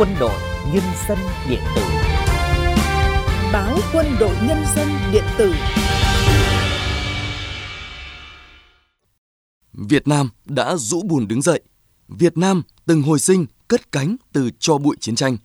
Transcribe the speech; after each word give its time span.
quân 0.00 0.14
đội 0.20 0.40
nhân 0.74 0.82
dân 1.08 1.18
điện 1.48 1.60
tử 1.76 1.82
báo 3.52 3.78
quân 3.92 4.06
đội 4.20 4.34
nhân 4.48 4.64
dân 4.76 4.88
điện 5.12 5.24
tử 5.38 5.54
Việt 9.72 10.08
Nam 10.08 10.30
đã 10.44 10.76
rũ 10.76 11.02
bùn 11.02 11.28
đứng 11.28 11.42
dậy. 11.42 11.62
Việt 12.08 12.38
Nam 12.38 12.62
từng 12.86 13.02
hồi 13.02 13.18
sinh, 13.18 13.46
cất 13.68 13.92
cánh 13.92 14.16
từ 14.32 14.50
cho 14.58 14.78
bụi 14.78 14.96
chiến 15.00 15.14
tranh. 15.14 15.36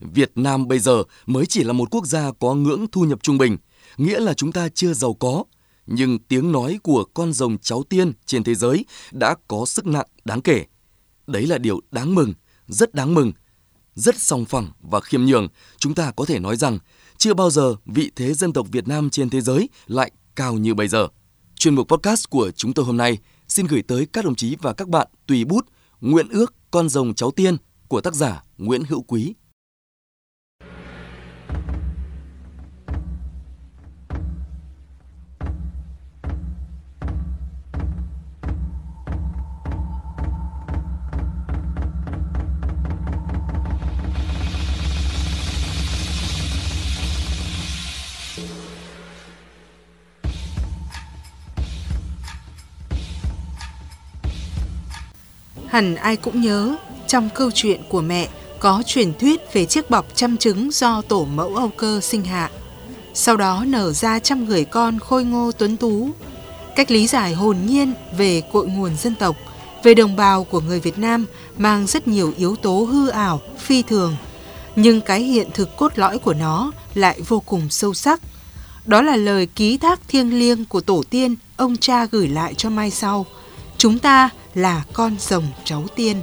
Việt 0.00 0.32
Nam 0.34 0.68
bây 0.68 0.78
giờ 0.78 1.02
mới 1.26 1.46
chỉ 1.46 1.64
là 1.64 1.72
một 1.72 1.88
quốc 1.90 2.06
gia 2.06 2.30
có 2.40 2.54
ngưỡng 2.54 2.86
thu 2.92 3.02
nhập 3.02 3.18
trung 3.22 3.38
bình, 3.38 3.56
nghĩa 3.96 4.20
là 4.20 4.34
chúng 4.34 4.52
ta 4.52 4.68
chưa 4.68 4.92
giàu 4.92 5.14
có, 5.14 5.44
nhưng 5.86 6.18
tiếng 6.18 6.52
nói 6.52 6.78
của 6.82 7.04
con 7.14 7.32
rồng 7.32 7.58
cháu 7.58 7.82
tiên 7.82 8.12
trên 8.26 8.44
thế 8.44 8.54
giới 8.54 8.84
đã 9.12 9.36
có 9.48 9.64
sức 9.66 9.86
nặng 9.86 10.06
đáng 10.24 10.40
kể. 10.40 10.64
Đấy 11.26 11.46
là 11.46 11.58
điều 11.58 11.80
đáng 11.90 12.14
mừng, 12.14 12.34
rất 12.68 12.94
đáng 12.94 13.14
mừng. 13.14 13.32
Rất 13.96 14.18
song 14.18 14.44
phẳng 14.44 14.70
và 14.80 15.00
khiêm 15.00 15.24
nhường, 15.24 15.48
chúng 15.78 15.94
ta 15.94 16.12
có 16.16 16.24
thể 16.24 16.38
nói 16.38 16.56
rằng 16.56 16.78
chưa 17.18 17.34
bao 17.34 17.50
giờ 17.50 17.74
vị 17.86 18.10
thế 18.16 18.34
dân 18.34 18.52
tộc 18.52 18.66
Việt 18.72 18.88
Nam 18.88 19.10
trên 19.10 19.30
thế 19.30 19.40
giới 19.40 19.68
lại 19.86 20.10
cao 20.34 20.54
như 20.54 20.74
bây 20.74 20.88
giờ. 20.88 21.08
Chuyên 21.54 21.74
mục 21.74 21.88
podcast 21.88 22.30
của 22.30 22.50
chúng 22.50 22.72
tôi 22.72 22.84
hôm 22.84 22.96
nay 22.96 23.18
xin 23.48 23.66
gửi 23.66 23.82
tới 23.82 24.06
các 24.12 24.24
đồng 24.24 24.34
chí 24.34 24.56
và 24.62 24.72
các 24.72 24.88
bạn 24.88 25.08
tùy 25.26 25.44
bút 25.44 25.66
Nguyện 26.00 26.28
ước 26.28 26.54
con 26.70 26.88
rồng 26.88 27.14
cháu 27.14 27.30
tiên 27.30 27.56
của 27.88 28.00
tác 28.00 28.14
giả 28.14 28.42
Nguyễn 28.58 28.82
Hữu 28.88 29.02
Quý. 29.02 29.34
Hẳn 55.76 55.94
ai 55.94 56.16
cũng 56.16 56.40
nhớ, 56.40 56.76
trong 57.06 57.28
câu 57.34 57.50
chuyện 57.50 57.80
của 57.88 58.00
mẹ 58.00 58.28
có 58.58 58.82
truyền 58.86 59.14
thuyết 59.14 59.52
về 59.52 59.66
chiếc 59.66 59.90
bọc 59.90 60.06
trăm 60.14 60.36
trứng 60.36 60.70
do 60.72 61.02
tổ 61.02 61.24
mẫu 61.24 61.54
Âu 61.56 61.68
Cơ 61.68 62.00
sinh 62.00 62.24
hạ. 62.24 62.50
Sau 63.14 63.36
đó 63.36 63.64
nở 63.66 63.92
ra 63.92 64.18
trăm 64.18 64.44
người 64.44 64.64
con 64.64 64.98
khôi 64.98 65.24
ngô 65.24 65.52
tuấn 65.52 65.76
tú. 65.76 66.10
Cách 66.76 66.90
lý 66.90 67.06
giải 67.06 67.34
hồn 67.34 67.56
nhiên 67.66 67.92
về 68.16 68.42
cội 68.52 68.66
nguồn 68.66 68.96
dân 68.96 69.14
tộc, 69.14 69.36
về 69.82 69.94
đồng 69.94 70.16
bào 70.16 70.44
của 70.44 70.60
người 70.60 70.80
Việt 70.80 70.98
Nam 70.98 71.26
mang 71.58 71.86
rất 71.86 72.08
nhiều 72.08 72.32
yếu 72.36 72.56
tố 72.56 72.88
hư 72.90 73.08
ảo, 73.08 73.40
phi 73.58 73.82
thường. 73.82 74.16
Nhưng 74.76 75.00
cái 75.00 75.20
hiện 75.20 75.48
thực 75.54 75.76
cốt 75.76 75.92
lõi 75.98 76.18
của 76.18 76.34
nó 76.34 76.72
lại 76.94 77.20
vô 77.28 77.40
cùng 77.46 77.70
sâu 77.70 77.94
sắc. 77.94 78.20
Đó 78.84 79.02
là 79.02 79.16
lời 79.16 79.46
ký 79.46 79.78
thác 79.78 80.00
thiêng 80.08 80.38
liêng 80.38 80.64
của 80.64 80.80
tổ 80.80 81.02
tiên 81.10 81.34
ông 81.56 81.76
cha 81.76 82.04
gửi 82.04 82.28
lại 82.28 82.54
cho 82.54 82.70
mai 82.70 82.90
sau. 82.90 83.26
Chúng 83.78 83.98
ta 83.98 84.30
là 84.56 84.84
con 84.92 85.16
rồng 85.18 85.44
cháu 85.64 85.84
tiên. 85.96 86.16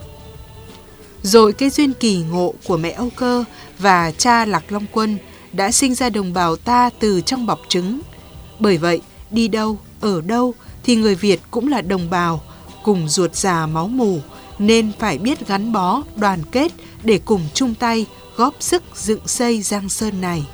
Rồi 1.21 1.53
cái 1.53 1.69
duyên 1.69 1.93
kỳ 1.93 2.17
ngộ 2.17 2.53
của 2.67 2.77
mẹ 2.77 2.91
Âu 2.91 3.09
Cơ 3.15 3.43
và 3.79 4.11
cha 4.11 4.45
Lạc 4.45 4.71
Long 4.71 4.85
Quân 4.91 5.17
đã 5.51 5.71
sinh 5.71 5.95
ra 5.95 6.09
đồng 6.09 6.33
bào 6.33 6.55
ta 6.55 6.89
từ 6.99 7.21
trong 7.21 7.45
bọc 7.45 7.59
trứng. 7.67 7.99
Bởi 8.59 8.77
vậy, 8.77 9.01
đi 9.31 9.47
đâu, 9.47 9.79
ở 10.01 10.21
đâu 10.21 10.53
thì 10.83 10.95
người 10.95 11.15
Việt 11.15 11.41
cũng 11.51 11.67
là 11.67 11.81
đồng 11.81 12.09
bào, 12.09 12.41
cùng 12.83 13.09
ruột 13.09 13.35
già 13.35 13.65
máu 13.65 13.87
mù, 13.87 14.19
nên 14.59 14.91
phải 14.99 15.17
biết 15.17 15.47
gắn 15.47 15.73
bó, 15.73 16.03
đoàn 16.15 16.39
kết 16.51 16.71
để 17.03 17.19
cùng 17.25 17.41
chung 17.53 17.75
tay 17.75 18.05
góp 18.35 18.53
sức 18.59 18.83
dựng 18.95 19.27
xây 19.27 19.61
Giang 19.61 19.89
Sơn 19.89 20.21
này. 20.21 20.45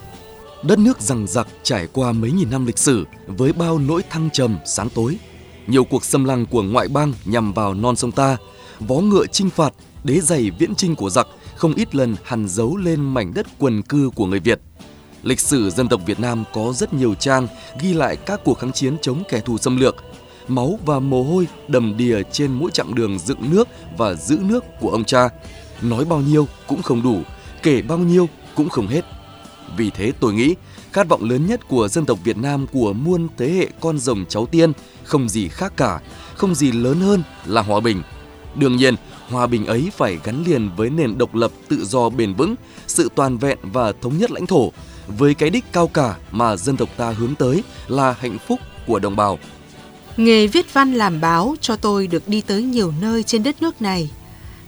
Đất 0.64 0.80
nước 0.80 1.02
rằng 1.02 1.28
giặc 1.28 1.48
trải 1.64 1.88
qua 1.94 2.12
mấy 2.12 2.32
nghìn 2.32 2.50
năm 2.50 2.66
lịch 2.66 2.78
sử 2.78 3.06
với 3.28 3.54
bao 3.54 3.80
nỗi 3.80 4.04
thăng 4.10 4.30
trầm 4.34 4.58
sáng 4.66 4.90
tối– 4.90 5.18
nhiều 5.70 5.84
cuộc 5.84 6.06
xâm 6.06 6.24
lăng 6.24 6.46
của 6.46 6.64
ngoại 6.64 6.88
bang 6.88 7.14
nhằm 7.26 7.54
vào 7.54 7.74
non 7.74 7.96
sông 7.96 8.12
ta, 8.12 8.38
vó 8.80 8.96
ngựa 8.96 9.26
chinh 9.28 9.50
phạt, 9.50 9.74
đế 10.04 10.20
giày 10.20 10.52
viễn 10.60 10.76
chinh 10.76 10.96
của 10.96 11.10
giặc 11.10 11.28
không 11.56 11.74
ít 11.74 11.96
lần 11.96 12.16
hằn 12.24 12.48
dấu 12.48 12.78
lên 12.78 13.14
mảnh 13.14 13.34
đất 13.34 13.48
quần 13.60 13.82
cư 13.82 14.10
của 14.16 14.26
người 14.26 14.40
Việt. 14.40 14.60
Lịch 15.24 15.40
sử 15.40 15.70
dân 15.70 15.88
tộc 15.88 16.02
Việt 16.06 16.20
Nam 16.20 16.44
có 16.54 16.74
rất 16.74 16.94
nhiều 16.94 17.16
trang 17.16 17.48
ghi 17.82 17.94
lại 17.94 18.16
các 18.16 18.42
cuộc 18.44 18.54
kháng 18.54 18.72
chiến 18.72 18.98
chống 19.02 19.24
kẻ 19.30 19.40
thù 19.40 19.58
xâm 19.58 19.78
lược. 19.78 19.96
Máu 20.48 20.80
và 20.86 21.00
mồ 21.00 21.24
hôi 21.24 21.48
đầm 21.68 21.98
đìa 21.98 22.24
trên 22.32 22.54
mỗi 22.54 22.72
chặng 22.72 22.96
đường 22.96 23.20
dựng 23.20 23.52
nước 23.52 23.68
và 23.98 24.14
giữ 24.14 24.40
nước 24.42 24.64
của 24.80 24.90
ông 24.90 25.04
cha. 25.04 25.30
Nói 25.82 26.06
bao 26.06 26.20
nhiêu 26.20 26.48
cũng 26.68 26.82
không 26.82 27.04
đủ, 27.04 27.22
kể 27.64 27.82
bao 27.82 27.98
nhiêu 27.98 28.30
cũng 28.56 28.70
không 28.70 28.88
hết. 28.88 29.06
Vì 29.78 29.90
thế 29.90 30.12
tôi 30.20 30.34
nghĩ 30.34 30.56
khát 30.92 31.08
vọng 31.08 31.30
lớn 31.30 31.48
nhất 31.48 31.68
của 31.68 31.88
dân 31.88 32.06
tộc 32.06 32.20
Việt 32.24 32.38
Nam 32.38 32.68
của 32.68 32.94
muôn 32.94 33.28
thế 33.38 33.50
hệ 33.50 33.68
con 33.80 34.00
rồng 34.00 34.26
cháu 34.30 34.46
tiên 34.46 34.72
không 35.04 35.30
gì 35.30 35.48
khác 35.48 35.74
cả, 35.78 36.00
không 36.36 36.56
gì 36.56 36.72
lớn 36.72 37.00
hơn 37.00 37.24
là 37.46 37.62
hòa 37.62 37.80
bình. 37.80 38.02
Đương 38.56 38.76
nhiên, 38.76 38.96
hòa 39.30 39.48
bình 39.48 39.66
ấy 39.66 39.92
phải 39.98 40.18
gắn 40.24 40.44
liền 40.48 40.70
với 40.76 40.90
nền 40.90 41.18
độc 41.18 41.36
lập 41.36 41.52
tự 41.68 41.86
do 41.86 42.10
bền 42.10 42.34
vững, 42.34 42.56
sự 42.88 43.10
toàn 43.16 43.38
vẹn 43.38 43.58
và 43.64 43.92
thống 44.02 44.18
nhất 44.18 44.32
lãnh 44.32 44.46
thổ, 44.46 44.72
với 45.08 45.34
cái 45.34 45.50
đích 45.50 45.66
cao 45.74 45.88
cả 45.88 46.16
mà 46.32 46.56
dân 46.56 46.78
tộc 46.78 46.90
ta 46.98 47.12
hướng 47.12 47.36
tới 47.36 47.64
là 47.88 48.16
hạnh 48.20 48.38
phúc 48.48 48.60
của 48.88 49.00
đồng 49.00 49.16
bào. 49.16 49.40
Nghề 50.18 50.48
viết 50.48 50.74
văn 50.74 50.94
làm 50.94 51.22
báo 51.22 51.56
cho 51.62 51.76
tôi 51.76 52.08
được 52.08 52.28
đi 52.28 52.42
tới 52.42 52.64
nhiều 52.64 52.94
nơi 53.02 53.24
trên 53.24 53.44
đất 53.44 53.62
nước 53.62 53.82
này. 53.82 54.10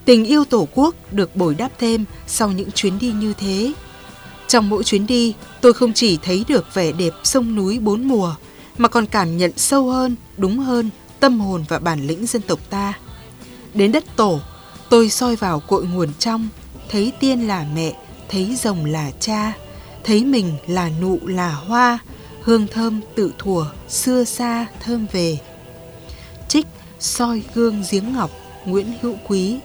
Tình 0.05 0.25
yêu 0.25 0.45
Tổ 0.45 0.67
quốc 0.75 0.95
được 1.11 1.35
bồi 1.35 1.55
đắp 1.55 1.71
thêm 1.79 2.05
sau 2.27 2.51
những 2.51 2.71
chuyến 2.71 2.99
đi 2.99 3.11
như 3.11 3.33
thế. 3.33 3.73
Trong 4.51 4.69
mỗi 4.69 4.83
chuyến 4.83 5.07
đi, 5.07 5.33
tôi 5.61 5.73
không 5.73 5.93
chỉ 5.93 6.17
thấy 6.17 6.45
được 6.47 6.73
vẻ 6.73 6.91
đẹp 6.91 7.13
sông 7.23 7.55
núi 7.55 7.79
bốn 7.79 8.07
mùa, 8.07 8.35
mà 8.77 8.87
còn 8.87 9.05
cảm 9.05 9.37
nhận 9.37 9.51
sâu 9.57 9.89
hơn, 9.89 10.15
đúng 10.37 10.59
hơn 10.59 10.89
tâm 11.19 11.39
hồn 11.39 11.63
và 11.67 11.79
bản 11.79 12.07
lĩnh 12.07 12.25
dân 12.25 12.41
tộc 12.41 12.59
ta. 12.69 12.93
Đến 13.73 13.91
đất 13.91 14.03
tổ, 14.15 14.39
tôi 14.89 15.09
soi 15.09 15.35
vào 15.35 15.59
cội 15.59 15.85
nguồn 15.85 16.09
trong, 16.19 16.47
thấy 16.89 17.11
tiên 17.19 17.47
là 17.47 17.65
mẹ, 17.75 17.93
thấy 18.29 18.55
rồng 18.55 18.85
là 18.85 19.11
cha, 19.19 19.53
thấy 20.03 20.25
mình 20.25 20.53
là 20.67 20.89
nụ 21.01 21.19
là 21.25 21.51
hoa, 21.51 21.99
hương 22.41 22.67
thơm 22.67 23.01
tự 23.15 23.31
thùa, 23.37 23.65
xưa 23.89 24.23
xa 24.23 24.65
thơm 24.83 25.05
về. 25.11 25.37
Trích 26.47 26.67
soi 26.99 27.43
gương 27.53 27.83
giếng 27.91 28.13
ngọc 28.13 28.31
Nguyễn 28.65 28.93
Hữu 29.01 29.15
Quý 29.27 29.59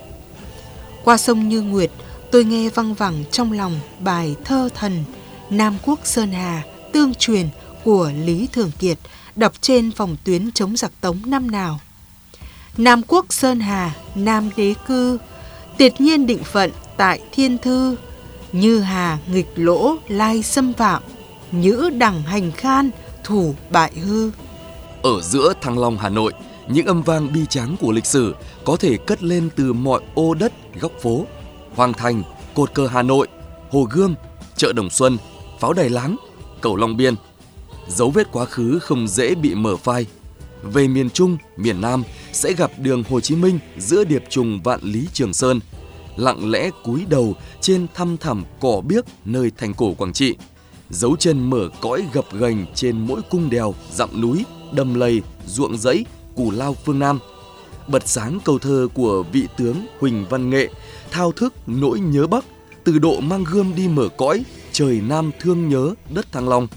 Qua 1.04 1.16
sông 1.16 1.48
Như 1.48 1.62
Nguyệt, 1.62 1.90
tôi 2.30 2.44
nghe 2.44 2.68
văng 2.68 2.94
vẳng 2.94 3.24
trong 3.30 3.52
lòng 3.52 3.80
bài 4.00 4.36
thơ 4.44 4.68
thần 4.74 5.04
Nam 5.50 5.76
Quốc 5.84 6.00
Sơn 6.04 6.32
Hà 6.32 6.62
tương 6.92 7.14
truyền 7.14 7.48
của 7.84 8.12
Lý 8.24 8.48
Thường 8.52 8.70
Kiệt 8.78 8.98
đọc 9.36 9.52
trên 9.60 9.90
phòng 9.90 10.16
tuyến 10.24 10.52
chống 10.52 10.76
giặc 10.76 10.92
tống 11.00 11.18
năm 11.26 11.50
nào. 11.50 11.80
Nam 12.76 13.02
Quốc 13.08 13.26
Sơn 13.30 13.60
Hà, 13.60 13.94
Nam 14.14 14.50
Đế 14.56 14.74
Cư, 14.86 15.18
tiệt 15.76 16.00
nhiên 16.00 16.26
định 16.26 16.44
phận 16.44 16.70
tại 16.96 17.20
thiên 17.32 17.58
thư, 17.58 17.96
như 18.52 18.80
hà 18.80 19.18
nghịch 19.26 19.52
lỗ 19.56 19.96
lai 20.08 20.42
xâm 20.42 20.72
phạm, 20.72 21.02
nhữ 21.52 21.90
đẳng 21.98 22.22
hành 22.22 22.52
khan, 22.52 22.90
thủ 23.24 23.54
bại 23.70 23.92
hư. 24.04 24.30
Ở 25.02 25.22
giữa 25.22 25.52
Thăng 25.60 25.78
Long 25.78 25.98
Hà 25.98 26.08
Nội, 26.08 26.32
những 26.68 26.86
âm 26.86 27.02
vang 27.02 27.32
bi 27.32 27.40
tráng 27.48 27.76
của 27.80 27.92
lịch 27.92 28.06
sử 28.06 28.34
có 28.64 28.76
thể 28.76 28.96
cất 28.96 29.22
lên 29.22 29.48
từ 29.56 29.72
mọi 29.72 30.02
ô 30.14 30.34
đất, 30.34 30.52
góc 30.80 30.92
phố. 31.02 31.26
Hoàng 31.76 31.92
Thành, 31.92 32.22
Cột 32.54 32.74
Cờ 32.74 32.86
Hà 32.86 33.02
Nội, 33.02 33.28
Hồ 33.70 33.86
Gươm, 33.90 34.14
Chợ 34.56 34.72
Đồng 34.72 34.90
Xuân, 34.90 35.18
Pháo 35.60 35.72
Đài 35.72 35.88
Láng, 35.88 36.16
Cầu 36.60 36.76
Long 36.76 36.96
Biên. 36.96 37.14
Dấu 37.88 38.10
vết 38.10 38.32
quá 38.32 38.44
khứ 38.44 38.78
không 38.78 39.08
dễ 39.08 39.34
bị 39.34 39.54
mở 39.54 39.76
phai. 39.76 40.06
Về 40.62 40.88
miền 40.88 41.10
Trung, 41.10 41.36
miền 41.56 41.80
Nam 41.80 42.02
sẽ 42.32 42.52
gặp 42.52 42.70
đường 42.78 43.02
Hồ 43.10 43.20
Chí 43.20 43.36
Minh 43.36 43.58
giữa 43.78 44.04
điệp 44.04 44.24
trùng 44.28 44.60
vạn 44.62 44.80
lý 44.82 45.08
Trường 45.12 45.32
Sơn, 45.32 45.60
lặng 46.16 46.50
lẽ 46.50 46.70
cúi 46.84 47.04
đầu 47.08 47.34
trên 47.60 47.86
thăm 47.94 48.16
thẳm 48.16 48.44
cỏ 48.60 48.80
biếc 48.86 49.04
nơi 49.24 49.50
thành 49.56 49.74
cổ 49.74 49.94
Quảng 49.94 50.12
Trị. 50.12 50.36
Dấu 50.90 51.16
chân 51.16 51.50
mở 51.50 51.68
cõi 51.80 52.06
gập 52.12 52.24
ghềnh 52.32 52.66
trên 52.74 53.06
mỗi 53.06 53.20
cung 53.30 53.50
đèo, 53.50 53.74
dặm 53.92 54.20
núi, 54.20 54.44
đầm 54.72 54.94
lầy, 54.94 55.22
ruộng 55.46 55.76
rẫy, 55.76 56.06
củ 56.36 56.50
lao 56.50 56.74
phương 56.74 56.98
Nam. 56.98 57.18
Bật 57.88 58.08
sáng 58.08 58.38
câu 58.44 58.58
thơ 58.58 58.88
của 58.94 59.24
vị 59.32 59.46
tướng 59.56 59.86
Huỳnh 60.00 60.26
Văn 60.30 60.50
Nghệ, 60.50 60.68
thao 61.10 61.32
thức 61.32 61.54
nỗi 61.66 62.00
nhớ 62.00 62.26
Bắc, 62.26 62.44
từ 62.84 62.98
độ 62.98 63.20
mang 63.20 63.44
gươm 63.44 63.74
đi 63.74 63.88
mở 63.88 64.08
cõi, 64.16 64.44
trời 64.72 65.00
Nam 65.08 65.30
thương 65.40 65.68
nhớ 65.68 65.94
đất 66.10 66.32
Thăng 66.32 66.48
Long. 66.48 66.68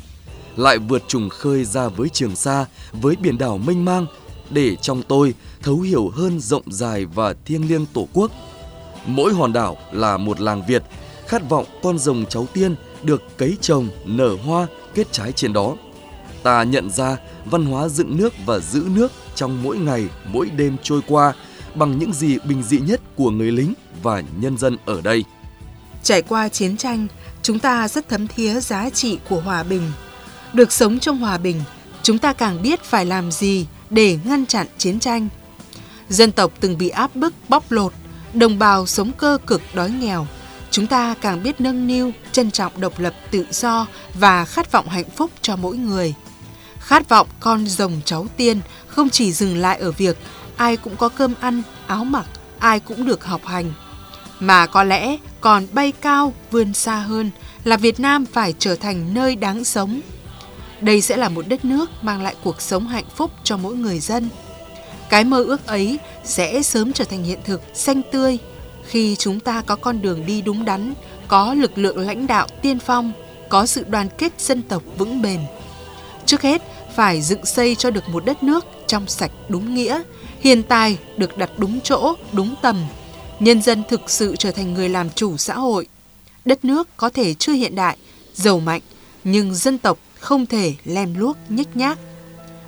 Lại 0.56 0.78
vượt 0.78 1.04
trùng 1.08 1.30
khơi 1.30 1.66
ra 1.66 1.88
với 1.88 2.10
Trường 2.10 2.36
Sa, 2.36 2.66
với 2.92 3.16
biển 3.16 3.38
đảo 3.38 3.58
mênh 3.58 3.86
mang, 3.86 4.06
để 4.50 4.76
trong 4.76 5.04
tôi 5.08 5.34
thấu 5.62 5.80
hiểu 5.80 6.10
hơn 6.10 6.40
rộng 6.40 6.64
dài 6.68 7.06
và 7.06 7.34
thiêng 7.46 7.68
liêng 7.68 7.86
tổ 7.94 8.08
quốc. 8.14 8.32
Mỗi 9.06 9.34
hòn 9.34 9.54
đảo 9.54 9.78
là 9.92 10.18
một 10.18 10.42
làng 10.42 10.64
Việt, 10.68 10.84
khát 11.28 11.50
vọng 11.50 11.66
con 11.84 12.00
rồng 12.00 12.26
cháu 12.30 12.48
tiên 12.54 12.76
được 13.04 13.38
cấy 13.38 13.58
trồng, 13.62 13.90
nở 14.06 14.36
hoa, 14.46 14.68
kết 14.94 15.12
trái 15.12 15.32
trên 15.32 15.54
đó. 15.54 15.76
Ta 16.44 16.64
nhận 16.64 16.90
ra 16.90 17.18
văn 17.46 17.66
hóa 17.66 17.88
dựng 17.88 18.18
nước 18.18 18.34
và 18.46 18.60
giữ 18.60 18.88
nước 18.96 19.12
trong 19.36 19.64
mỗi 19.64 19.78
ngày, 19.78 20.06
mỗi 20.26 20.50
đêm 20.50 20.78
trôi 20.84 21.02
qua 21.08 21.34
bằng 21.76 22.00
những 22.00 22.14
gì 22.14 22.38
bình 22.44 22.64
dị 22.64 22.80
nhất 22.80 23.02
của 23.16 23.32
người 23.32 23.52
lính 23.52 23.74
và 24.04 24.24
nhân 24.40 24.58
dân 24.58 24.78
ở 24.86 25.02
đây. 25.02 25.24
Trải 26.04 26.22
qua 26.22 26.50
chiến 26.50 26.78
tranh, 26.78 27.08
chúng 27.42 27.60
ta 27.60 27.88
rất 27.88 28.10
thấm 28.10 28.28
thía 28.28 28.60
giá 28.60 28.90
trị 28.90 29.20
của 29.30 29.42
hòa 29.42 29.64
bình. 29.64 29.92
Được 30.54 30.72
sống 30.72 31.00
trong 31.00 31.18
hòa 31.18 31.38
bình, 31.38 31.62
chúng 32.04 32.18
ta 32.18 32.34
càng 32.34 32.62
biết 32.62 32.84
phải 32.84 33.06
làm 33.06 33.32
gì 33.32 33.66
để 33.90 34.20
ngăn 34.26 34.46
chặn 34.46 34.68
chiến 34.78 35.00
tranh. 35.00 35.28
Dân 36.10 36.32
tộc 36.32 36.52
từng 36.60 36.78
bị 36.78 36.90
áp 36.90 37.16
bức 37.16 37.34
bóc 37.50 37.72
lột, 37.72 37.94
đồng 38.34 38.60
bào 38.60 38.86
sống 38.86 39.12
cơ 39.12 39.38
cực 39.48 39.62
đói 39.74 39.90
nghèo. 39.90 40.28
Chúng 40.72 40.88
ta 40.88 41.16
càng 41.22 41.44
biết 41.44 41.62
nâng 41.62 41.88
niu, 41.88 42.12
trân 42.32 42.52
trọng 42.52 42.82
độc 42.82 43.00
lập 43.00 43.14
tự 43.32 43.46
do 43.52 43.88
và 44.14 44.46
khát 44.46 44.72
vọng 44.72 44.88
hạnh 44.90 45.10
phúc 45.16 45.32
cho 45.42 45.56
mỗi 45.56 45.78
người. 45.78 46.14
Khát 46.80 47.10
vọng 47.10 47.28
con 47.40 47.68
rồng 47.68 48.02
cháu 48.06 48.28
tiên 48.38 48.62
không 48.88 49.10
chỉ 49.10 49.34
dừng 49.34 49.58
lại 49.58 49.80
ở 49.80 49.92
việc 49.92 50.18
ai 50.58 50.78
cũng 50.78 50.96
có 50.96 51.10
cơm 51.10 51.34
ăn, 51.40 51.62
áo 51.88 52.04
mặc, 52.04 52.26
ai 52.60 52.80
cũng 52.80 53.06
được 53.06 53.26
học 53.26 53.46
hành. 53.46 53.72
Mà 54.40 54.66
có 54.66 54.84
lẽ 54.84 55.18
còn 55.42 55.68
bay 55.72 55.92
cao, 56.02 56.34
vươn 56.52 56.74
xa 56.74 56.96
hơn 56.96 57.32
là 57.64 57.78
Việt 57.78 58.00
Nam 58.00 58.26
phải 58.26 58.54
trở 58.60 58.76
thành 58.76 59.14
nơi 59.14 59.36
đáng 59.36 59.64
sống. 59.64 60.02
Đây 60.82 61.02
sẽ 61.02 61.18
là 61.18 61.30
một 61.30 61.48
đất 61.48 61.66
nước 61.66 61.90
mang 62.02 62.22
lại 62.22 62.36
cuộc 62.44 62.62
sống 62.62 62.88
hạnh 62.88 63.06
phúc 63.16 63.32
cho 63.44 63.58
mỗi 63.58 63.76
người 63.76 64.00
dân. 64.00 64.30
Cái 65.10 65.24
mơ 65.24 65.44
ước 65.44 65.68
ấy 65.68 66.00
sẽ 66.24 66.62
sớm 66.62 66.94
trở 66.94 67.04
thành 67.04 67.24
hiện 67.24 67.40
thực 67.46 67.62
xanh 67.74 68.02
tươi 68.12 68.38
khi 68.88 69.16
chúng 69.16 69.40
ta 69.40 69.62
có 69.62 69.76
con 69.76 70.02
đường 70.02 70.26
đi 70.26 70.42
đúng 70.42 70.66
đắn, 70.66 70.94
có 71.28 71.54
lực 71.54 71.78
lượng 71.78 72.00
lãnh 72.00 72.28
đạo 72.28 72.48
tiên 72.62 72.80
phong, 72.80 73.12
có 73.50 73.66
sự 73.66 73.86
đoàn 73.90 74.10
kết 74.18 74.42
dân 74.42 74.62
tộc 74.62 74.84
vững 74.98 75.22
bền. 75.22 75.40
Trước 76.30 76.42
hết, 76.42 76.62
phải 76.96 77.22
dựng 77.22 77.46
xây 77.46 77.76
cho 77.76 77.92
được 77.92 78.10
một 78.10 78.26
đất 78.26 78.44
nước 78.44 78.66
trong 78.88 79.08
sạch 79.08 79.32
đúng 79.48 79.76
nghĩa, 79.76 80.02
hiền 80.40 80.64
tài 80.64 80.98
được 81.18 81.38
đặt 81.38 81.50
đúng 81.58 81.80
chỗ, 81.84 82.14
đúng 82.32 82.56
tầm, 82.62 82.86
nhân 83.40 83.62
dân 83.62 83.84
thực 83.90 84.10
sự 84.10 84.36
trở 84.36 84.52
thành 84.52 84.74
người 84.74 84.90
làm 84.90 85.10
chủ 85.10 85.38
xã 85.38 85.54
hội. 85.54 85.88
Đất 86.46 86.66
nước 86.66 86.88
có 86.98 87.10
thể 87.10 87.34
chưa 87.34 87.54
hiện 87.54 87.76
đại, 87.76 87.98
giàu 88.34 88.60
mạnh, 88.60 88.82
nhưng 89.24 89.56
dân 89.56 89.78
tộc 89.78 90.00
không 90.20 90.46
thể 90.46 90.74
lem 90.86 91.14
luốc 91.20 91.38
nhếch 91.50 91.76
nhác. 91.76 92.00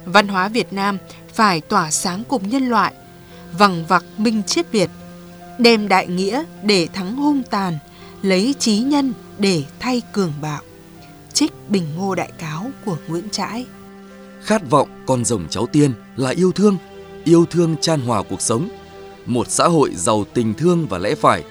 Văn 0.06 0.28
hóa 0.28 0.48
Việt 0.48 0.74
Nam 0.74 0.98
phải 1.34 1.62
tỏa 1.62 1.92
sáng 1.92 2.24
cùng 2.28 2.50
nhân 2.50 2.70
loại, 2.70 2.94
vằng 3.58 3.86
vặc 3.86 4.06
minh 4.18 4.42
triết 4.44 4.72
Việt, 4.72 4.90
đem 5.58 5.88
đại 5.88 6.08
nghĩa 6.08 6.44
để 6.64 6.88
thắng 6.94 7.16
hung 7.16 7.44
tàn, 7.44 7.78
lấy 8.22 8.56
trí 8.60 8.78
nhân 8.78 9.14
để 9.38 9.64
thay 9.80 10.02
cường 10.12 10.34
bạo. 10.42 10.62
Trích 11.42 11.70
Bình 11.70 11.84
Ngô 11.98 12.16
Đại 12.16 12.32
Cáo 12.38 12.72
của 12.86 12.98
Nguyễn 13.08 13.30
Trãi 13.30 13.66
Khát 14.44 14.70
vọng 14.70 14.90
con 15.06 15.26
rồng 15.26 15.48
cháu 15.50 15.66
tiên 15.66 15.94
là 16.16 16.30
yêu 16.30 16.52
thương, 16.52 16.78
yêu 17.24 17.46
thương 17.52 17.76
chan 17.82 18.02
hòa 18.02 18.24
cuộc 18.30 18.42
sống. 18.42 18.70
Một 19.26 19.50
xã 19.50 19.68
hội 19.68 19.92
giàu 19.96 20.26
tình 20.34 20.54
thương 20.54 20.88
và 20.88 20.98
lẽ 20.98 21.16
phải. 21.16 21.44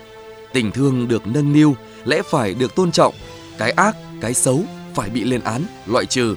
Tình 0.53 0.73
thương 0.73 1.09
được 1.09 1.27
nâng 1.27 1.53
niu, 1.53 1.75
lẽ 2.05 2.23
phải 2.31 2.55
được 2.55 2.75
tôn 2.75 2.93
trọng, 2.93 3.15
cái 3.59 3.71
ác, 3.71 3.97
cái 4.21 4.35
xấu 4.35 4.63
phải 4.95 5.11
bị 5.11 5.25
lên 5.25 5.41
án, 5.41 5.63
loại 5.87 6.07
trừ. 6.07 6.37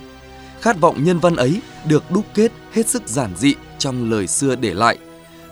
Khát 0.62 0.80
vọng 0.80 1.04
nhân 1.04 1.20
văn 1.20 1.36
ấy 1.36 1.62
được 1.88 2.12
đúc 2.12 2.26
kết 2.34 2.52
hết 2.72 2.90
sức 2.90 3.08
giản 3.08 3.32
dị 3.38 3.56
trong 3.78 4.12
lời 4.12 4.28
xưa 4.28 4.56
để 4.56 4.74
lại. 4.74 4.98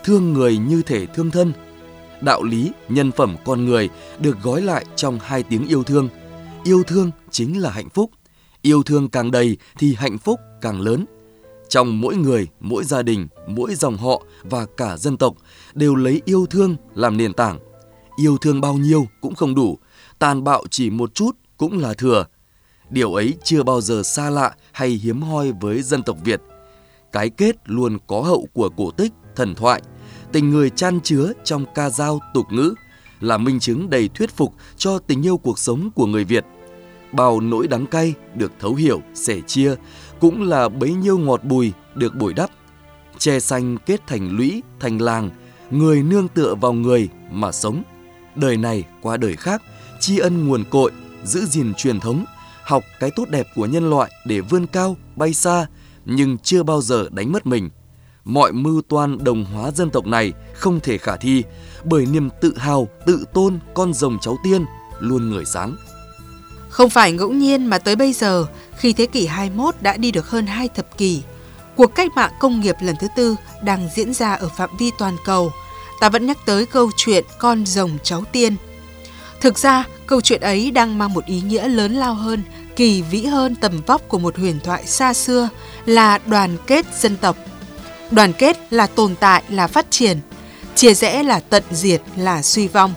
Thương 0.04 0.34
người 0.34 0.58
như 0.58 0.82
thể 0.82 1.06
thương 1.06 1.32
thân. 1.32 1.54
Đạo 2.22 2.44
lý, 2.44 2.72
nhân 2.90 3.12
phẩm 3.12 3.36
con 3.46 3.66
người 3.66 3.90
được 4.20 4.42
gói 4.44 4.62
lại 4.62 4.86
trong 4.96 5.20
hai 5.22 5.44
tiếng 5.44 5.68
yêu 5.68 5.84
thương. 5.84 6.10
Yêu 6.64 6.84
thương 6.84 7.12
chính 7.32 7.62
là 7.62 7.70
hạnh 7.70 7.90
phúc. 7.90 8.12
Yêu 8.62 8.84
thương 8.84 9.10
càng 9.10 9.32
đầy 9.32 9.58
thì 9.78 9.94
hạnh 9.94 10.18
phúc 10.18 10.40
càng 10.62 10.82
lớn. 10.82 11.06
Trong 11.70 12.02
mỗi 12.02 12.16
người, 12.16 12.48
mỗi 12.60 12.84
gia 12.84 13.02
đình, 13.02 13.28
mỗi 13.48 13.76
dòng 13.76 13.98
họ 13.98 14.24
và 14.44 14.66
cả 14.78 14.98
dân 14.98 15.18
tộc 15.18 15.36
đều 15.74 15.96
lấy 15.96 16.22
yêu 16.26 16.46
thương 16.46 16.76
làm 16.96 17.18
nền 17.18 17.34
tảng. 17.34 17.60
Yêu 18.18 18.38
thương 18.38 18.62
bao 18.62 18.74
nhiêu 18.74 19.08
cũng 19.22 19.36
không 19.36 19.56
đủ, 19.56 19.78
tàn 20.20 20.44
bạo 20.44 20.64
chỉ 20.70 20.90
một 20.90 21.14
chút 21.14 21.38
cũng 21.58 21.80
là 21.80 21.94
thừa. 21.94 22.26
Điều 22.90 23.14
ấy 23.14 23.34
chưa 23.44 23.64
bao 23.64 23.82
giờ 23.82 24.04
xa 24.04 24.30
lạ 24.30 24.56
hay 24.72 24.90
hiếm 24.90 25.22
hoi 25.22 25.52
với 25.62 25.82
dân 25.82 26.04
tộc 26.04 26.18
Việt. 26.24 26.42
Cái 27.12 27.30
kết 27.30 27.56
luôn 27.66 27.98
có 28.08 28.22
hậu 28.22 28.48
của 28.54 28.70
cổ 28.70 28.92
tích, 28.92 29.12
thần 29.36 29.56
thoại, 29.56 29.82
tình 30.32 30.50
người 30.50 30.70
chan 30.70 31.00
chứa 31.02 31.34
trong 31.44 31.66
ca 31.76 31.90
dao 31.90 32.20
tục 32.34 32.46
ngữ 32.52 32.74
là 33.22 33.38
minh 33.38 33.60
chứng 33.60 33.90
đầy 33.90 34.10
thuyết 34.14 34.32
phục 34.38 34.54
cho 34.78 35.00
tình 35.00 35.26
yêu 35.26 35.38
cuộc 35.38 35.60
sống 35.60 35.90
của 35.96 36.06
người 36.06 36.24
Việt. 36.24 36.46
Bao 37.12 37.40
nỗi 37.40 37.68
đắng 37.68 37.86
cay 37.86 38.14
được 38.36 38.52
thấu 38.60 38.76
hiểu, 38.76 39.02
sẻ 39.14 39.42
chia 39.48 39.76
cũng 40.20 40.42
là 40.44 40.70
bấy 40.70 40.94
nhiêu 40.94 41.18
ngọt 41.18 41.44
bùi 41.44 41.72
được 41.96 42.16
bồi 42.16 42.34
đắp. 42.34 42.50
Che 43.18 43.40
xanh 43.40 43.78
kết 43.86 44.08
thành 44.08 44.38
lũy, 44.38 44.64
thành 44.80 45.02
làng, 45.02 45.30
người 45.72 46.04
nương 46.04 46.28
tựa 46.28 46.56
vào 46.56 46.74
người 46.74 47.10
mà 47.32 47.52
sống. 47.52 47.84
Đời 48.36 48.58
này 48.58 48.84
qua 49.02 49.18
đời 49.18 49.36
khác, 49.36 49.62
tri 50.00 50.20
ân 50.20 50.48
nguồn 50.48 50.64
cội, 50.64 50.92
giữ 51.24 51.46
gìn 51.46 51.74
truyền 51.74 52.00
thống, 52.00 52.26
học 52.64 52.84
cái 53.00 53.12
tốt 53.16 53.30
đẹp 53.30 53.48
của 53.56 53.66
nhân 53.66 53.90
loại 53.90 54.12
để 54.26 54.42
vươn 54.42 54.68
cao, 54.68 54.98
bay 55.16 55.34
xa, 55.34 55.68
nhưng 56.06 56.38
chưa 56.38 56.64
bao 56.64 56.82
giờ 56.82 57.10
đánh 57.12 57.32
mất 57.32 57.46
mình. 57.48 57.70
Mọi 58.24 58.52
mưu 58.52 58.82
toan 58.82 59.24
đồng 59.24 59.46
hóa 59.46 59.72
dân 59.72 59.90
tộc 59.90 60.06
này 60.06 60.34
không 60.54 60.80
thể 60.80 60.98
khả 60.98 61.16
thi 61.16 61.44
bởi 61.84 62.06
niềm 62.06 62.30
tự 62.42 62.58
hào, 62.58 62.88
tự 63.06 63.26
tôn 63.34 63.60
con 63.74 63.94
rồng 63.94 64.18
cháu 64.22 64.38
tiên 64.44 64.66
luôn 65.00 65.32
ngời 65.32 65.46
sáng. 65.46 65.76
Không 66.70 66.90
phải 66.90 67.12
ngẫu 67.12 67.32
nhiên 67.32 67.66
mà 67.66 67.78
tới 67.78 67.96
bây 67.96 68.14
giờ, 68.14 68.46
khi 68.78 68.94
thế 68.94 69.06
kỷ 69.06 69.26
21 69.26 69.76
đã 69.82 69.98
đi 69.98 70.12
được 70.12 70.30
hơn 70.30 70.48
hai 70.48 70.68
thập 70.68 70.98
kỷ, 70.98 71.22
cuộc 71.76 71.96
cách 71.96 72.12
mạng 72.16 72.32
công 72.40 72.60
nghiệp 72.60 72.76
lần 72.82 72.96
thứ 73.00 73.08
tư 73.16 73.36
đang 73.64 73.90
diễn 73.96 74.14
ra 74.14 74.34
ở 74.34 74.50
phạm 74.50 74.70
vi 74.80 74.92
toàn 74.98 75.16
cầu, 75.26 75.52
ta 76.00 76.10
vẫn 76.10 76.26
nhắc 76.26 76.38
tới 76.46 76.66
câu 76.66 76.90
chuyện 76.98 77.26
con 77.40 77.66
rồng 77.66 77.98
cháu 78.04 78.24
tiên. 78.32 78.56
Thực 79.42 79.58
ra, 79.58 79.84
câu 80.08 80.22
chuyện 80.22 80.42
ấy 80.42 80.72
đang 80.72 80.98
mang 80.98 81.14
một 81.14 81.26
ý 81.26 81.42
nghĩa 81.42 81.68
lớn 81.68 81.94
lao 81.94 82.14
hơn, 82.14 82.44
kỳ 82.76 83.02
vĩ 83.02 83.26
hơn 83.26 83.56
tầm 83.56 83.82
vóc 83.88 84.02
của 84.08 84.20
một 84.20 84.38
huyền 84.38 84.60
thoại 84.64 84.88
xa 84.88 85.14
xưa 85.14 85.50
là 85.86 86.18
đoàn 86.18 86.58
kết 86.68 86.86
dân 87.00 87.18
tộc. 87.18 87.38
Đoàn 88.12 88.34
kết 88.34 88.58
là 88.70 88.88
tồn 88.88 89.16
tại, 89.20 89.44
là 89.50 89.68
phát 89.68 89.92
triển, 89.92 90.18
chia 90.76 90.94
rẽ 90.94 91.24
là 91.24 91.40
tận 91.40 91.64
diệt, 91.72 92.02
là 92.16 92.42
suy 92.42 92.68
vong. 92.68 92.94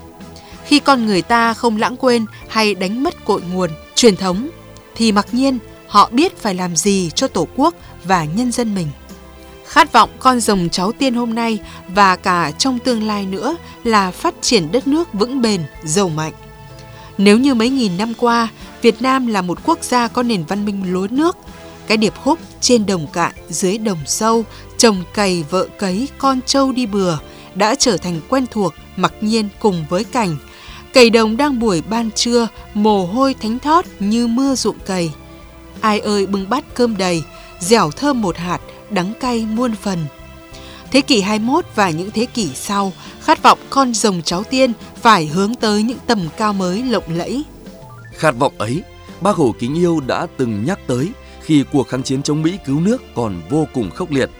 Khi 0.65 0.79
con 0.79 1.07
người 1.07 1.23
ta 1.23 1.55
không 1.55 1.77
lãng 1.77 1.97
quên 1.97 2.27
hay 2.49 2.75
đánh 2.75 3.03
mất 3.03 3.25
cội 3.25 3.43
nguồn, 3.53 3.71
truyền 3.95 4.17
thống, 4.17 4.49
thì 4.95 5.13
mặc 5.13 5.27
nhiên 5.33 5.59
họ 5.87 6.11
biết 6.13 6.39
phải 6.39 6.55
làm 6.55 6.77
gì 6.77 7.11
cho 7.15 7.29
Tổ 7.29 7.49
quốc 7.57 7.75
và 8.05 8.25
nhân 8.25 8.53
dân 8.53 8.75
mình. 8.75 8.89
Khát 9.67 9.93
vọng 9.93 10.11
con 10.19 10.41
rồng 10.41 10.69
cháu 10.69 10.93
tiên 10.93 11.15
hôm 11.15 11.35
nay 11.35 11.59
và 11.89 12.17
cả 12.17 12.51
trong 12.51 12.79
tương 12.79 13.07
lai 13.07 13.27
nữa 13.27 13.57
là 13.85 14.11
phát 14.11 14.35
triển 14.41 14.73
đất 14.73 14.87
nước 14.87 15.13
vững 15.13 15.43
bền, 15.43 15.61
giàu 15.85 16.09
mạnh. 16.09 16.33
Nếu 17.19 17.39
như 17.39 17.55
mấy 17.55 17.71
nghìn 17.71 17.97
năm 17.97 18.13
qua, 18.15 18.49
Việt 18.83 19.03
Nam 19.03 19.27
là 19.27 19.43
một 19.43 19.59
quốc 19.65 19.79
gia 19.83 20.09
có 20.09 20.23
nền 20.23 20.45
văn 20.45 20.65
minh 20.65 20.93
lúa 20.93 21.07
nước, 21.11 21.37
cái 21.87 21.97
điệp 21.97 22.15
khúc 22.25 22.39
trên 22.61 22.87
đồng 22.87 23.07
cạn, 23.07 23.33
dưới 23.49 23.79
đồng 23.79 23.99
sâu, 24.07 24.45
chồng 24.85 25.05
cày 25.15 25.45
vợ 25.51 25.69
cấy, 25.79 26.09
con 26.19 26.41
trâu 26.47 26.73
đi 26.73 26.87
bừa 26.87 27.19
đã 27.55 27.75
trở 27.75 27.97
thành 27.97 28.21
quen 28.29 28.47
thuộc 28.51 28.75
mặc 28.97 29.13
nhiên 29.21 29.49
cùng 29.59 29.87
với 29.89 30.05
cảnh. 30.05 30.37
Cày 30.93 31.11
đồng 31.11 31.37
đang 31.37 31.59
buổi 31.59 31.83
ban 31.91 32.11
trưa, 32.11 32.49
mồ 32.75 33.07
hôi 33.07 33.35
thánh 33.35 33.59
thót 33.59 33.85
như 33.99 34.27
mưa 34.27 34.55
ruộng 34.55 34.79
cày. 34.79 35.13
Ai 35.81 36.01
ơi 36.01 36.27
bưng 36.27 36.49
bát 36.49 36.65
cơm 36.75 36.97
đầy, 36.97 37.23
dẻo 37.61 37.91
thơm 37.91 38.23
một 38.23 38.37
hạt, 38.37 38.61
đắng 38.91 39.13
cay 39.21 39.47
muôn 39.47 39.75
phần. 39.75 39.99
Thế 40.91 41.01
kỷ 41.01 41.21
21 41.21 41.65
và 41.75 41.91
những 41.91 42.11
thế 42.11 42.27
kỷ 42.27 42.49
sau, 42.55 42.93
khát 43.21 43.43
vọng 43.43 43.59
con 43.71 43.95
rồng 43.95 44.23
cháu 44.23 44.45
tiên 44.45 44.73
phải 45.03 45.27
hướng 45.27 45.55
tới 45.55 45.83
những 45.83 45.99
tầm 46.07 46.29
cao 46.37 46.53
mới 46.53 46.83
lộng 46.83 47.05
lẫy. 47.17 47.45
Khát 48.13 48.35
vọng 48.39 48.55
ấy, 48.59 48.83
bác 49.21 49.37
Hồ 49.37 49.55
kính 49.59 49.75
yêu 49.75 50.01
đã 50.07 50.27
từng 50.37 50.65
nhắc 50.65 50.79
tới 50.87 51.09
khi 51.43 51.65
cuộc 51.73 51.89
kháng 51.89 52.03
chiến 52.03 52.23
chống 52.23 52.43
Mỹ 52.43 52.59
cứu 52.67 52.81
nước 52.81 53.03
còn 53.15 53.41
vô 53.51 53.67
cùng 53.75 53.91
khốc 53.91 54.11
liệt. 54.11 54.31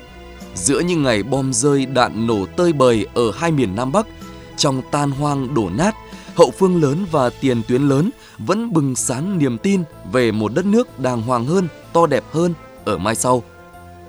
Giữa 0.55 0.81
những 0.81 1.03
ngày 1.03 1.23
bom 1.23 1.53
rơi 1.53 1.87
đạn 1.87 2.27
nổ 2.27 2.47
tơi 2.57 2.73
bời 2.73 3.07
ở 3.15 3.33
hai 3.37 3.53
miền 3.53 3.75
Nam 3.75 3.93
Bắc, 3.93 4.07
trong 4.57 4.83
tan 4.91 5.11
hoang 5.11 5.55
đổ 5.55 5.71
nát, 5.71 5.95
hậu 6.35 6.51
phương 6.51 6.83
lớn 6.83 7.07
và 7.11 7.31
tiền 7.31 7.63
tuyến 7.69 7.83
lớn 7.89 8.11
vẫn 8.39 8.73
bừng 8.73 8.97
sáng 8.97 9.39
niềm 9.39 9.59
tin 9.59 9.83
về 10.13 10.33
một 10.33 10.55
đất 10.55 10.67
nước 10.67 10.99
đàng 10.99 11.23
hoàng 11.23 11.45
hơn, 11.45 11.69
to 11.93 12.07
đẹp 12.07 12.25
hơn 12.33 12.55
ở 12.85 12.99
mai 12.99 13.15
sau. 13.15 13.43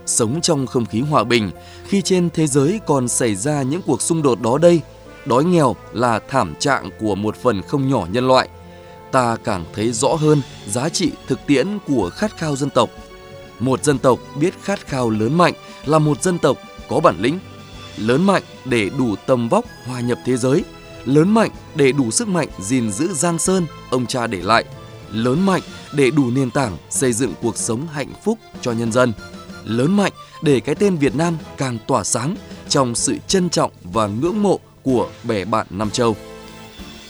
Sống 0.06 0.42
trong 0.42 0.68
không 0.68 0.86
khí 0.86 1.02
hòa 1.02 1.24
bình, 1.24 1.52
khi 1.88 2.02
trên 2.02 2.30
thế 2.30 2.48
giới 2.48 2.80
còn 2.88 3.08
xảy 3.08 3.36
ra 3.36 3.62
những 3.62 3.82
cuộc 3.82 4.02
xung 4.02 4.22
đột 4.22 4.42
đó 4.42 4.58
đây, 4.58 4.82
đói 5.26 5.44
nghèo 5.44 5.76
là 5.94 6.20
thảm 6.20 6.54
trạng 6.60 6.90
của 7.00 7.16
một 7.16 7.36
phần 7.36 7.62
không 7.62 7.90
nhỏ 7.90 8.08
nhân 8.12 8.28
loại. 8.28 8.50
Ta 9.12 9.38
càng 9.44 9.66
thấy 9.74 9.92
rõ 9.92 10.14
hơn 10.14 10.42
giá 10.68 10.90
trị 10.90 11.12
thực 11.28 11.40
tiễn 11.48 11.68
của 11.88 12.10
khát 12.14 12.38
khao 12.38 12.56
dân 12.56 12.70
tộc. 12.70 12.90
Một 13.60 13.84
dân 13.84 13.98
tộc 13.98 14.20
biết 14.40 14.54
khát 14.64 14.88
khao 14.88 15.10
lớn 15.10 15.38
mạnh 15.38 15.54
là 15.86 16.00
một 16.00 16.24
dân 16.24 16.38
tộc 16.38 16.58
có 16.90 17.00
bản 17.00 17.16
lĩnh, 17.20 17.40
lớn 17.98 18.24
mạnh 18.24 18.44
để 18.66 18.90
đủ 18.98 19.16
tầm 19.26 19.50
vóc 19.50 19.66
hòa 19.86 20.00
nhập 20.00 20.20
thế 20.26 20.38
giới, 20.38 20.64
lớn 21.06 21.30
mạnh 21.30 21.52
để 21.76 21.92
đủ 21.92 22.12
sức 22.12 22.28
mạnh 22.28 22.48
gìn 22.60 22.92
giữ 22.92 23.14
Giang 23.14 23.40
Sơn 23.40 23.66
ông 23.92 24.06
cha 24.06 24.28
để 24.28 24.42
lại, 24.42 24.66
lớn 25.12 25.46
mạnh 25.46 25.62
để 25.94 26.12
đủ 26.12 26.32
nền 26.32 26.52
tảng 26.52 26.78
xây 26.90 27.14
dựng 27.14 27.34
cuộc 27.42 27.58
sống 27.58 27.88
hạnh 27.88 28.14
phúc 28.24 28.40
cho 28.62 28.72
nhân 28.72 28.92
dân, 28.92 29.14
lớn 29.64 29.98
mạnh 29.98 30.12
để 30.42 30.60
cái 30.60 30.76
tên 30.76 30.96
Việt 30.96 31.16
Nam 31.16 31.38
càng 31.58 31.78
tỏa 31.88 32.04
sáng 32.04 32.36
trong 32.70 32.96
sự 32.96 33.18
trân 33.28 33.50
trọng 33.50 33.72
và 33.84 34.08
ngưỡng 34.08 34.44
mộ 34.44 34.60
của 34.84 35.10
bè 35.24 35.46
bạn 35.46 35.68
Nam 35.70 35.90
Châu. 35.90 36.16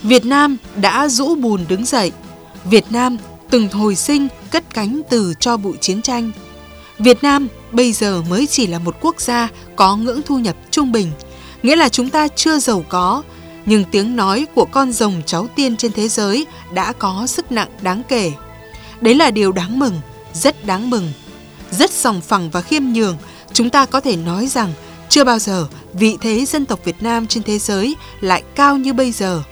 Việt 0.03 0.25
Nam 0.25 0.57
đã 0.75 1.07
rũ 1.07 1.35
bùn 1.35 1.65
đứng 1.67 1.85
dậy. 1.85 2.11
Việt 2.65 2.85
Nam 2.89 3.17
từng 3.49 3.67
hồi 3.67 3.95
sinh 3.95 4.27
cất 4.51 4.73
cánh 4.73 5.01
từ 5.09 5.33
cho 5.39 5.57
bụi 5.57 5.73
chiến 5.81 6.01
tranh. 6.01 6.31
Việt 6.99 7.23
Nam 7.23 7.47
bây 7.71 7.93
giờ 7.93 8.21
mới 8.29 8.47
chỉ 8.47 8.67
là 8.67 8.79
một 8.79 8.95
quốc 9.01 9.21
gia 9.21 9.49
có 9.75 9.95
ngưỡng 9.95 10.21
thu 10.25 10.39
nhập 10.39 10.55
trung 10.71 10.91
bình, 10.91 11.11
nghĩa 11.63 11.75
là 11.75 11.89
chúng 11.89 12.09
ta 12.09 12.27
chưa 12.27 12.59
giàu 12.59 12.85
có, 12.89 13.23
nhưng 13.65 13.83
tiếng 13.83 14.15
nói 14.15 14.45
của 14.55 14.65
con 14.65 14.91
rồng 14.91 15.21
cháu 15.25 15.47
tiên 15.55 15.77
trên 15.77 15.91
thế 15.91 16.07
giới 16.07 16.45
đã 16.73 16.93
có 16.93 17.27
sức 17.27 17.51
nặng 17.51 17.69
đáng 17.81 18.01
kể. 18.07 18.31
Đấy 19.01 19.15
là 19.15 19.31
điều 19.31 19.51
đáng 19.51 19.79
mừng, 19.79 20.01
rất 20.33 20.65
đáng 20.65 20.89
mừng. 20.89 21.11
Rất 21.71 21.91
sòng 21.91 22.21
phẳng 22.21 22.49
và 22.49 22.61
khiêm 22.61 22.83
nhường, 22.83 23.17
chúng 23.53 23.69
ta 23.69 23.85
có 23.85 23.99
thể 23.99 24.15
nói 24.15 24.47
rằng 24.47 24.73
chưa 25.09 25.23
bao 25.23 25.39
giờ 25.39 25.67
vị 25.93 26.17
thế 26.21 26.45
dân 26.45 26.65
tộc 26.65 26.79
Việt 26.83 27.03
Nam 27.03 27.27
trên 27.27 27.43
thế 27.43 27.59
giới 27.59 27.95
lại 28.21 28.43
cao 28.55 28.77
như 28.77 28.93
bây 28.93 29.11
giờ. 29.11 29.43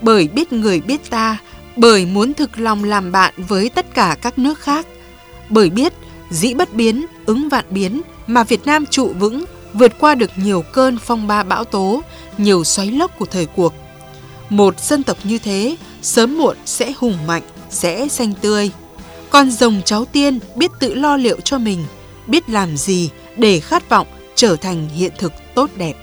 Bởi 0.00 0.28
biết 0.28 0.52
người 0.52 0.80
biết 0.80 1.10
ta, 1.10 1.38
bởi 1.76 2.06
muốn 2.06 2.34
thực 2.34 2.58
lòng 2.58 2.84
làm 2.84 3.12
bạn 3.12 3.34
với 3.36 3.68
tất 3.68 3.94
cả 3.94 4.16
các 4.22 4.38
nước 4.38 4.58
khác, 4.60 4.86
bởi 5.48 5.70
biết 5.70 5.92
dĩ 6.32 6.54
bất 6.54 6.74
biến, 6.74 7.06
ứng 7.26 7.48
vạn 7.48 7.64
biến 7.70 8.02
mà 8.26 8.44
Việt 8.44 8.66
Nam 8.66 8.86
trụ 8.86 9.12
vững, 9.18 9.44
vượt 9.72 9.92
qua 9.98 10.14
được 10.14 10.30
nhiều 10.36 10.62
cơn 10.72 10.98
phong 10.98 11.26
ba 11.26 11.42
bão 11.42 11.64
tố, 11.64 12.02
nhiều 12.38 12.64
xoáy 12.64 12.90
lốc 12.90 13.18
của 13.18 13.26
thời 13.26 13.46
cuộc. 13.46 13.72
Một 14.50 14.80
dân 14.80 15.02
tộc 15.02 15.16
như 15.24 15.38
thế, 15.38 15.76
sớm 16.02 16.38
muộn 16.38 16.56
sẽ 16.64 16.92
hùng 16.98 17.18
mạnh, 17.26 17.42
sẽ 17.70 18.08
xanh 18.08 18.32
tươi. 18.40 18.70
Con 19.30 19.50
rồng 19.50 19.82
cháu 19.84 20.04
tiên 20.04 20.38
biết 20.56 20.70
tự 20.80 20.94
lo 20.94 21.16
liệu 21.16 21.40
cho 21.40 21.58
mình, 21.58 21.84
biết 22.26 22.50
làm 22.50 22.76
gì 22.76 23.10
để 23.36 23.60
khát 23.60 23.88
vọng 23.88 24.06
trở 24.34 24.56
thành 24.56 24.88
hiện 24.88 25.12
thực 25.18 25.32
tốt 25.54 25.70
đẹp. 25.76 25.94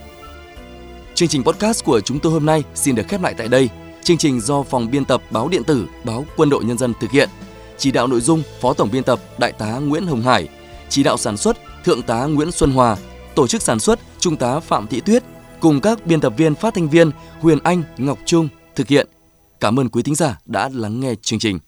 Chương 1.15 1.29
trình 1.29 1.43
podcast 1.43 1.85
của 1.85 1.99
chúng 1.99 2.19
tôi 2.19 2.33
hôm 2.33 2.45
nay 2.45 2.63
xin 2.75 2.95
được 2.95 3.07
khép 3.07 3.21
lại 3.21 3.33
tại 3.37 3.47
đây. 3.47 3.69
Chương 4.03 4.17
trình 4.17 4.41
do 4.41 4.63
phòng 4.63 4.91
biên 4.91 5.05
tập 5.05 5.21
báo 5.31 5.47
điện 5.49 5.63
tử 5.63 5.85
báo 6.03 6.25
Quân 6.37 6.49
đội 6.49 6.63
Nhân 6.63 6.77
dân 6.77 6.93
thực 7.01 7.11
hiện. 7.11 7.29
Chỉ 7.79 7.91
đạo 7.91 8.07
nội 8.07 8.21
dung 8.21 8.43
Phó 8.61 8.73
Tổng 8.73 8.89
biên 8.91 9.03
tập 9.03 9.19
Đại 9.37 9.51
tá 9.51 9.77
Nguyễn 9.77 10.07
Hồng 10.07 10.21
Hải, 10.21 10.47
chỉ 10.89 11.03
đạo 11.03 11.17
sản 11.17 11.37
xuất 11.37 11.57
Thượng 11.83 12.01
tá 12.01 12.25
Nguyễn 12.25 12.51
Xuân 12.51 12.71
Hòa, 12.71 12.97
tổ 13.35 13.47
chức 13.47 13.61
sản 13.61 13.79
xuất 13.79 13.99
Trung 14.19 14.37
tá 14.37 14.59
Phạm 14.59 14.87
Thị 14.87 15.01
Tuyết 15.01 15.23
cùng 15.59 15.81
các 15.81 16.05
biên 16.05 16.21
tập 16.21 16.33
viên 16.37 16.55
phát 16.55 16.73
thanh 16.73 16.89
viên 16.89 17.11
Huyền 17.39 17.59
Anh, 17.63 17.83
Ngọc 17.97 18.19
Trung 18.25 18.49
thực 18.75 18.87
hiện. 18.87 19.07
Cảm 19.59 19.79
ơn 19.79 19.89
quý 19.89 20.03
thính 20.03 20.15
giả 20.15 20.39
đã 20.45 20.69
lắng 20.73 20.99
nghe 20.99 21.13
chương 21.21 21.39
trình. 21.39 21.59